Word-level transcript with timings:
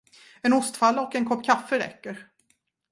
En 0.43 0.51
ostfralla 0.53 1.01
och 1.01 1.15
en 1.15 1.25
kopp 1.25 1.45
kaffe 1.45 1.79
räcker. 1.79 2.27